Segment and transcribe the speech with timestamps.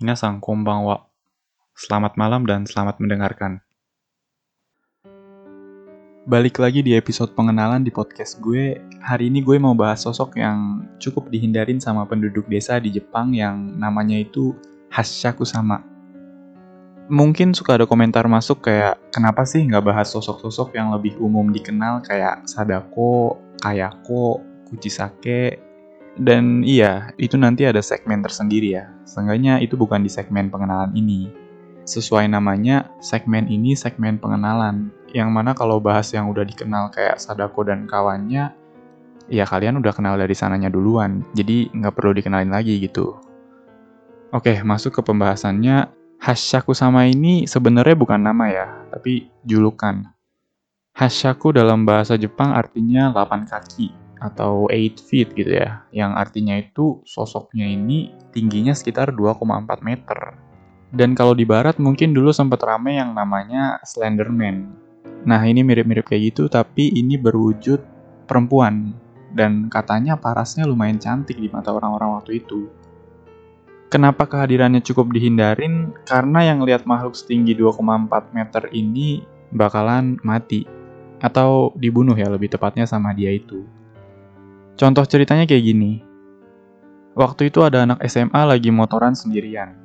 [0.00, 1.12] Minasang konbanwa.
[1.76, 3.60] Selamat malam dan selamat mendengarkan.
[6.24, 8.80] Balik lagi di episode pengenalan di podcast gue.
[9.04, 13.76] Hari ini gue mau bahas sosok yang cukup dihindarin sama penduduk desa di Jepang yang
[13.76, 14.56] namanya itu
[14.88, 15.84] Hashaku sama.
[17.12, 22.00] Mungkin suka ada komentar masuk kayak, kenapa sih nggak bahas sosok-sosok yang lebih umum dikenal
[22.00, 25.60] kayak Sadako, Kayako, Kuchisake,
[26.18, 28.90] dan iya, itu nanti ada segmen tersendiri ya.
[29.06, 31.30] Seenggaknya itu bukan di segmen pengenalan ini.
[31.86, 34.90] Sesuai namanya, segmen ini segmen pengenalan.
[35.14, 38.50] Yang mana kalau bahas yang udah dikenal kayak Sadako dan kawannya,
[39.30, 41.22] ya kalian udah kenal dari sananya duluan.
[41.34, 43.14] Jadi nggak perlu dikenalin lagi gitu.
[44.34, 45.90] Oke, masuk ke pembahasannya.
[46.20, 50.04] Hashaku sama ini sebenarnya bukan nama ya, tapi julukan.
[50.92, 57.00] Hashaku dalam bahasa Jepang artinya 8 kaki atau 8 feet gitu ya, yang artinya itu
[57.08, 60.36] sosoknya ini tingginya sekitar 2,4 meter.
[60.90, 64.70] Dan kalau di barat mungkin dulu sempat rame yang namanya Slenderman.
[65.24, 67.80] Nah ini mirip-mirip kayak gitu, tapi ini berwujud
[68.28, 68.92] perempuan.
[69.30, 72.66] Dan katanya parasnya lumayan cantik di mata orang-orang waktu itu.
[73.90, 75.94] Kenapa kehadirannya cukup dihindarin?
[76.06, 79.22] Karena yang lihat makhluk setinggi 2,4 meter ini
[79.54, 80.66] bakalan mati.
[81.22, 83.62] Atau dibunuh ya lebih tepatnya sama dia itu.
[84.80, 86.00] Contoh ceritanya kayak gini.
[87.12, 89.76] Waktu itu ada anak SMA lagi motoran sendirian.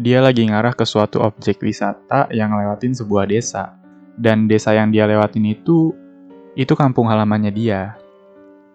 [0.00, 3.76] Dia lagi ngarah ke suatu objek wisata yang lewatin sebuah desa.
[4.16, 5.92] Dan desa yang dia lewatin itu,
[6.56, 8.00] itu kampung halamannya dia.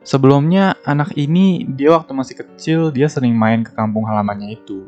[0.05, 4.85] Sebelumnya, anak ini dia waktu masih kecil, dia sering main ke kampung halamannya itu.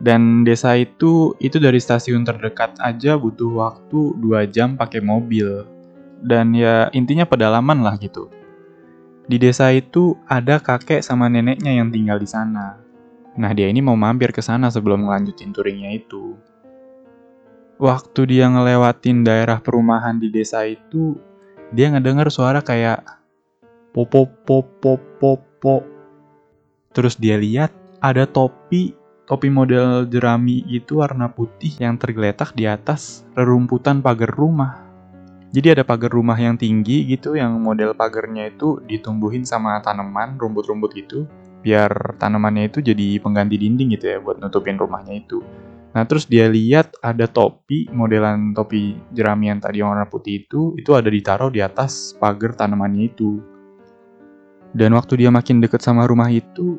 [0.00, 5.68] Dan desa itu, itu dari stasiun terdekat aja butuh waktu 2 jam pakai mobil.
[6.24, 8.32] Dan ya intinya pedalaman lah gitu.
[9.28, 12.80] Di desa itu ada kakek sama neneknya yang tinggal di sana.
[13.36, 16.32] Nah, dia ini mau mampir ke sana sebelum ngelanjutin touringnya itu.
[17.76, 21.20] Waktu dia ngelewatin daerah perumahan di desa itu,
[21.76, 23.04] dia ngedenger suara kayak
[23.92, 25.84] popo popo popo.
[26.96, 28.96] Terus dia lihat ada topi,
[29.28, 34.87] topi model jerami itu warna putih yang tergeletak di atas rerumputan pagar rumah.
[35.48, 40.92] Jadi ada pagar rumah yang tinggi gitu, yang model pagarnya itu ditumbuhin sama tanaman, rumput-rumput
[40.92, 41.24] gitu,
[41.64, 45.40] biar tanamannya itu jadi pengganti dinding gitu ya, buat nutupin rumahnya itu.
[45.96, 50.92] Nah terus dia lihat ada topi, modelan topi jerami yang tadi warna putih itu, itu
[50.92, 53.40] ada ditaruh di atas pagar tanamannya itu.
[54.76, 56.76] Dan waktu dia makin deket sama rumah itu,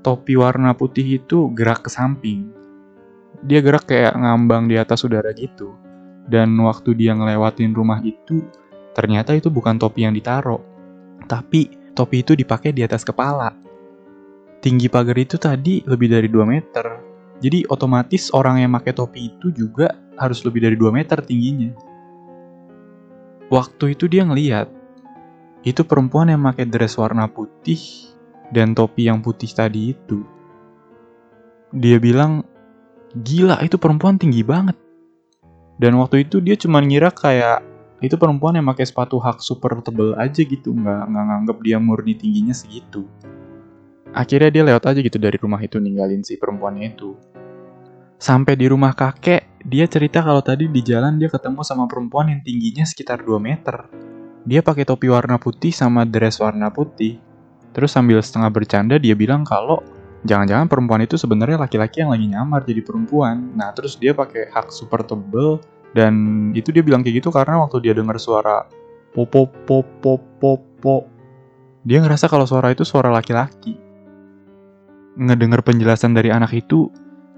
[0.00, 2.48] topi warna putih itu gerak ke samping.
[3.44, 5.76] Dia gerak kayak ngambang di atas udara gitu.
[6.28, 8.44] Dan waktu dia ngelewatin rumah itu,
[8.92, 10.60] ternyata itu bukan topi yang ditaro.
[11.24, 13.50] Tapi topi itu dipakai di atas kepala.
[14.60, 16.86] Tinggi pagar itu tadi lebih dari 2 meter.
[17.38, 21.72] Jadi otomatis orang yang pakai topi itu juga harus lebih dari 2 meter tingginya.
[23.48, 24.68] Waktu itu dia ngeliat,
[25.64, 27.80] itu perempuan yang pakai dress warna putih
[28.52, 30.26] dan topi yang putih tadi itu.
[31.72, 32.44] Dia bilang,
[33.12, 34.76] gila itu perempuan tinggi banget.
[35.78, 37.62] Dan waktu itu dia cuma ngira kayak
[37.98, 42.14] itu perempuan yang pakai sepatu hak super tebel aja gitu, nggak nggak nganggep dia murni
[42.14, 43.06] tingginya segitu.
[44.14, 47.14] Akhirnya dia lewat aja gitu dari rumah itu ninggalin si perempuannya itu.
[48.18, 52.42] Sampai di rumah kakek, dia cerita kalau tadi di jalan dia ketemu sama perempuan yang
[52.42, 53.86] tingginya sekitar 2 meter.
[54.42, 57.18] Dia pakai topi warna putih sama dress warna putih.
[57.70, 59.82] Terus sambil setengah bercanda dia bilang kalau
[60.26, 63.54] jangan-jangan perempuan itu sebenarnya laki-laki yang lagi nyamar jadi perempuan.
[63.54, 65.62] Nah, terus dia pakai hak super tebel
[65.94, 66.14] dan
[66.52, 68.66] itu dia bilang kayak gitu karena waktu dia dengar suara
[69.14, 71.08] popo popo popo
[71.86, 73.78] dia ngerasa kalau suara itu suara laki-laki.
[75.18, 76.90] Ngedengar penjelasan dari anak itu,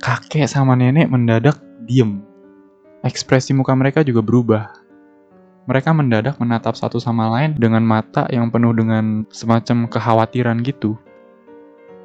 [0.02, 1.56] kakek sama nenek mendadak
[1.88, 2.20] diem.
[3.00, 4.68] Ekspresi muka mereka juga berubah.
[5.64, 10.98] Mereka mendadak menatap satu sama lain dengan mata yang penuh dengan semacam kekhawatiran gitu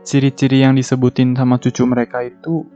[0.05, 2.69] ciri-ciri yang disebutin sama cucu mereka itu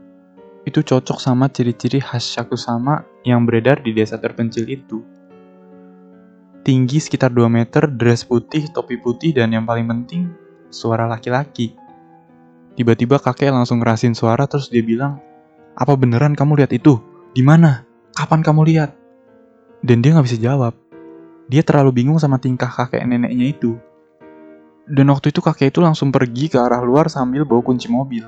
[0.66, 5.00] itu cocok sama ciri-ciri khas sama yang beredar di desa terpencil itu.
[6.60, 10.28] Tinggi sekitar 2 meter, dress putih, topi putih, dan yang paling penting,
[10.68, 11.72] suara laki-laki.
[12.76, 15.16] Tiba-tiba kakek langsung ngerasin suara terus dia bilang,
[15.72, 17.00] Apa beneran kamu lihat itu?
[17.32, 17.88] Di mana?
[18.12, 18.92] Kapan kamu lihat?
[19.80, 20.76] Dan dia nggak bisa jawab.
[21.48, 23.80] Dia terlalu bingung sama tingkah kakek neneknya itu.
[24.90, 28.26] Dan waktu itu kakek itu langsung pergi ke arah luar sambil bawa kunci mobil.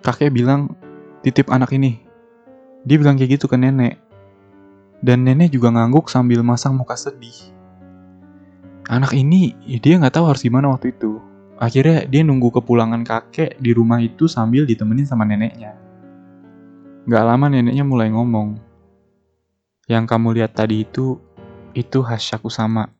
[0.00, 0.72] Kakek bilang,
[1.20, 2.00] titip anak ini.
[2.88, 4.00] Dia bilang kayak gitu ke nenek.
[5.04, 7.52] Dan nenek juga ngangguk sambil masang muka sedih.
[8.88, 11.20] Anak ini, ya dia nggak tahu harus gimana waktu itu.
[11.60, 15.76] Akhirnya dia nunggu kepulangan kakek di rumah itu sambil ditemenin sama neneknya.
[17.04, 18.56] Gak lama neneknya mulai ngomong.
[19.92, 21.20] Yang kamu lihat tadi itu,
[21.76, 22.95] itu Hasyaku sama.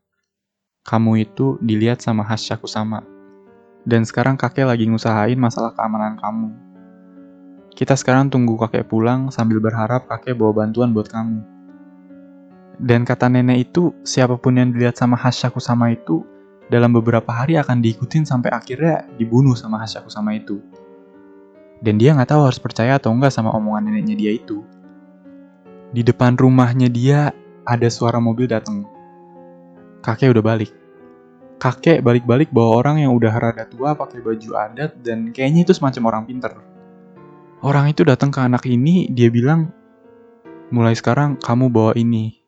[0.87, 3.03] Kamu itu dilihat sama Hasyaku sama.
[3.83, 6.55] Dan sekarang kakek lagi ngusahain masalah keamanan kamu.
[7.75, 11.43] Kita sekarang tunggu kakek pulang sambil berharap kakek bawa bantuan buat kamu.
[12.79, 16.23] Dan kata nenek itu, siapa pun yang dilihat sama Hasyaku sama itu,
[16.71, 20.63] dalam beberapa hari akan diikutin sampai akhirnya dibunuh sama Hasyaku sama itu.
[21.83, 24.63] Dan dia nggak tahu harus percaya atau enggak sama omongan neneknya dia itu.
[25.91, 27.35] Di depan rumahnya dia
[27.67, 28.96] ada suara mobil datang.
[30.07, 30.71] Kakek udah balik.
[31.59, 36.15] Kakek balik-balik bawa orang yang udah rada tua pakai baju adat dan kayaknya itu semacam
[36.15, 36.55] orang pinter.
[37.59, 39.75] Orang itu datang ke anak ini, dia bilang,
[40.71, 42.39] mulai sekarang kamu bawa ini.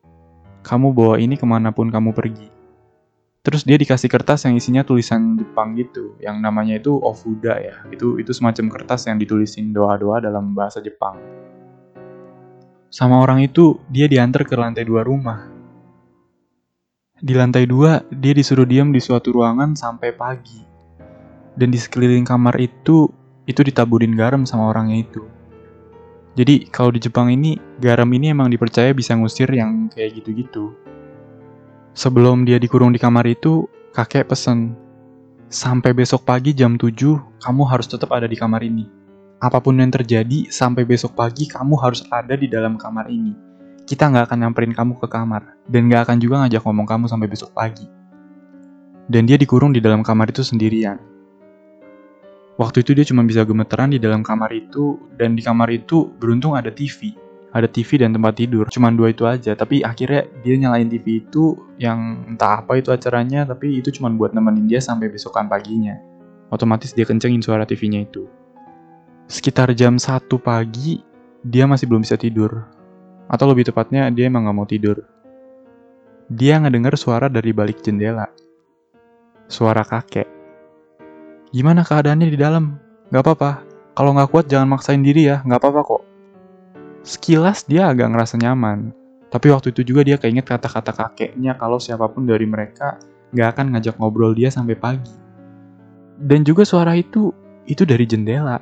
[0.63, 2.47] Kamu bawa ini ke mana pun kamu pergi.
[3.43, 7.75] Terus dia dikasih kertas yang isinya tulisan Jepang gitu, yang namanya itu Ofuda ya.
[7.91, 11.19] Itu itu semacam kertas yang ditulisin doa-doa dalam bahasa Jepang.
[12.87, 15.58] Sama orang itu, dia diantar ke lantai dua rumah.
[17.19, 20.63] Di lantai dua, dia disuruh diam di suatu ruangan sampai pagi.
[21.51, 23.11] Dan di sekeliling kamar itu
[23.43, 25.27] itu ditaburin garam sama orangnya itu.
[26.39, 30.71] Jadi kalau di Jepang ini, garam ini emang dipercaya bisa ngusir yang kayak gitu-gitu.
[31.91, 34.71] Sebelum dia dikurung di kamar itu, kakek pesen,
[35.51, 36.95] sampai besok pagi jam 7,
[37.43, 38.87] kamu harus tetap ada di kamar ini.
[39.43, 43.48] Apa pun yang terjadi, sampai besok pagi kamu harus ada di dalam kamar ini.
[43.89, 47.25] Kita nggak akan nyamperin kamu ke kamar, dan nggak akan juga ngajak ngomong kamu sampai
[47.25, 47.89] besok pagi.
[49.09, 51.01] Dan dia dikurung di dalam kamar itu sendirian.
[52.61, 56.53] Waktu itu dia cuma bisa gemeteran di dalam kamar itu, dan di kamar itu beruntung
[56.53, 57.17] ada TV.
[57.49, 59.57] Ada TV dan tempat tidur, cuma dua itu aja.
[59.57, 64.37] Tapi akhirnya dia nyalain TV itu yang entah apa itu acaranya, tapi itu cuma buat
[64.37, 65.97] nemenin dia sampai besokan paginya.
[66.53, 68.29] Otomatis dia kencengin suara TV-nya itu.
[69.25, 71.01] Sekitar jam 1 pagi,
[71.41, 72.69] dia masih belum bisa tidur.
[73.29, 75.05] Atau lebih tepatnya, dia emang gak mau tidur.
[76.29, 78.25] Dia ngedenger suara dari balik jendela.
[79.49, 80.39] Suara kakek
[81.49, 82.77] Gimana keadaannya di dalam?
[83.09, 83.51] Gak apa-apa.
[83.97, 86.03] Kalau gak kuat jangan maksain diri ya, gak apa-apa kok.
[87.01, 88.93] Sekilas dia agak ngerasa nyaman.
[89.33, 93.01] Tapi waktu itu juga dia keinget kata-kata kakeknya kalau siapa pun dari mereka
[93.33, 95.09] gak akan ngajak ngobrol dia sampai pagi.
[96.21, 97.33] Dan juga suara itu,
[97.65, 98.61] itu dari jendela.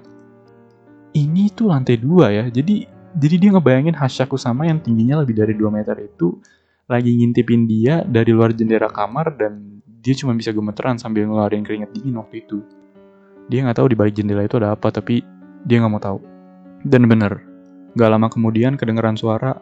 [1.12, 2.88] Ini tuh lantai dua ya, jadi
[3.18, 6.38] jadi dia ngebayangin Hasyaku sama yang tingginya lebih dari 2 meter itu
[6.86, 11.92] lagi ngintipin dia dari luar jendela kamar dan dia cuma bisa gemeteran sambil ngeluarin keringet
[11.92, 12.64] dingin waktu itu.
[13.50, 15.20] Dia nggak tahu di balik jendela itu ada apa, tapi
[15.66, 16.20] dia nggak mau tahu.
[16.86, 17.44] Dan bener,
[17.98, 19.58] gak lama kemudian kedengeran suara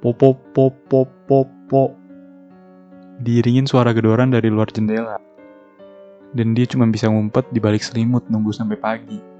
[0.00, 1.84] popo popo popo
[3.20, 5.18] diiringin suara gedoran dari luar jendela.
[6.32, 9.35] Dan dia cuma bisa ngumpet di balik selimut nunggu sampai pagi.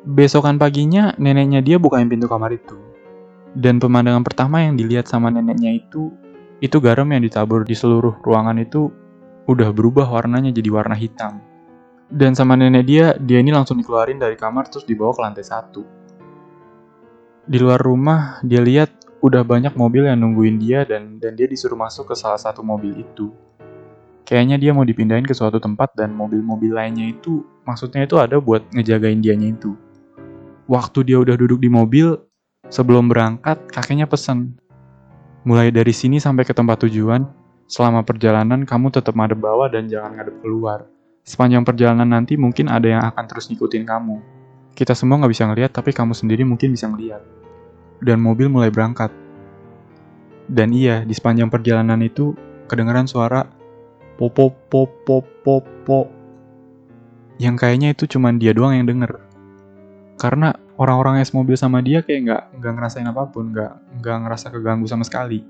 [0.00, 2.72] Besokan paginya, neneknya dia bukain pintu kamar itu.
[3.52, 6.08] Dan pemandangan pertama yang dilihat sama neneknya itu
[6.60, 8.88] itu garam yang ditabur di seluruh ruangan itu
[9.48, 11.40] udah berubah warnanya jadi warna hitam.
[12.10, 15.82] Dan sama nenek dia, dia ini langsung dikeluarin dari kamar terus dibawa ke lantai satu.
[17.44, 21.76] Di luar rumah, dia lihat udah banyak mobil yang nungguin dia dan dan dia disuruh
[21.76, 23.30] masuk ke salah satu mobil itu.
[24.24, 28.62] Kayaknya dia mau dipindahin ke suatu tempat dan mobil-mobil lainnya itu maksudnya itu ada buat
[28.72, 29.74] ngejagain dianya itu.
[30.70, 32.14] Waktu dia udah duduk di mobil,
[32.70, 34.54] sebelum berangkat kakeknya pesen,
[35.40, 37.24] Mulai dari sini sampai ke tempat tujuan,
[37.64, 40.84] selama perjalanan kamu tetap madep bawah dan jangan ngadep keluar.
[41.24, 44.20] Sepanjang perjalanan nanti mungkin ada yang akan terus ngikutin kamu.
[44.76, 47.24] Kita semua nggak bisa ngeliat, tapi kamu sendiri mungkin bisa ngeliat.
[48.04, 49.08] Dan mobil mulai berangkat.
[50.44, 52.36] Dan iya, di sepanjang perjalanan itu
[52.68, 53.48] kedengeran suara
[54.20, 56.00] popo popo popo
[57.40, 59.29] yang kayaknya itu cuman dia doang yang denger.
[60.20, 64.52] Karena orang-orang yang semobil sama dia kayak nggak nggak ngerasain apa pun, nggak nggak ngerasa
[64.52, 65.40] keganggu sama sekali.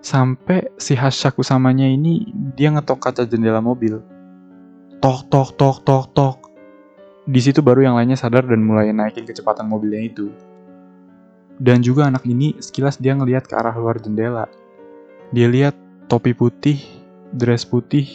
[0.00, 4.00] Sampai si Hasyaku samanya ini dia ngetok kaca jendela mobil.
[5.04, 6.36] Tok tok tok tok tok.
[7.28, 10.32] Di situ baru yang lainnya sadar dan mulai naikin kecepatan mobilnya itu.
[11.60, 14.48] Dan juga anak ini sekilas dia ngelihat ke arah luar jendela.
[15.36, 15.76] Dia lihat
[16.08, 16.80] topi putih,
[17.32, 18.08] dress putih,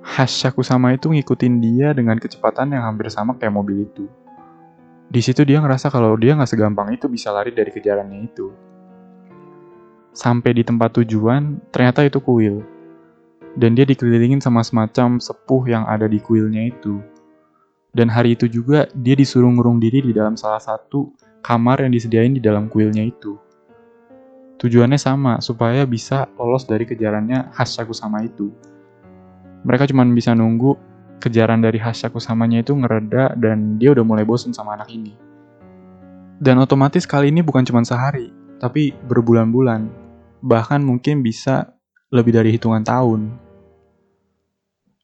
[0.00, 4.08] Hasyaku sama itu ngikutin dia dengan kecepatan yang hampir sama kayak mobil itu.
[5.10, 8.54] Di situ dia ngerasa kalau dia nggak segampang itu bisa lari dari kejarannya itu.
[10.14, 12.62] Sampai di tempat tujuan, ternyata itu kuil.
[13.58, 17.02] Dan dia dikelilingin sama semacam sepuh yang ada di kuilnya itu.
[17.90, 21.10] Dan hari itu juga dia disuruh ngurung diri di dalam salah satu
[21.42, 23.34] kamar yang disediain di dalam kuilnya itu.
[24.62, 28.54] Tujuannya sama, supaya bisa lolos dari kejarannya Hasyaku sama itu.
[29.66, 30.78] Mereka cuma bisa nunggu
[31.20, 35.12] kejaran dari Hasyaku samanya itu ngereda dan dia udah mulai bosen sama anak ini.
[36.40, 39.92] Dan otomatis kali ini bukan cuma sehari, tapi berbulan-bulan.
[40.40, 41.76] Bahkan mungkin bisa
[42.08, 43.36] lebih dari hitungan tahun.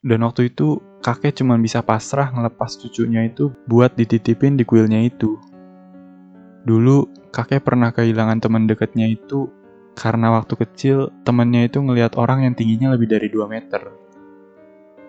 [0.01, 5.37] Dan waktu itu kakek cuma bisa pasrah ngelepas cucunya itu buat dititipin di kuilnya itu.
[6.65, 9.53] Dulu kakek pernah kehilangan teman dekatnya itu
[9.93, 14.06] karena waktu kecil temannya itu ngelihat orang yang tingginya lebih dari 2 meter.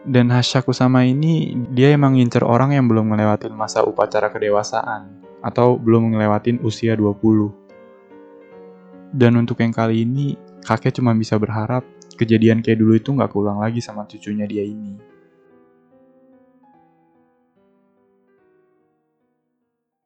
[0.07, 5.75] Dan Hasyaku sama ini dia emang ngincer orang yang belum ngelewatin masa upacara kedewasaan atau
[5.75, 7.51] belum ngelewatin usia 20.
[9.11, 11.83] Dan untuk yang kali ini, kakek cuma bisa berharap
[12.15, 14.95] kejadian kayak dulu itu nggak keulang lagi sama cucunya dia ini.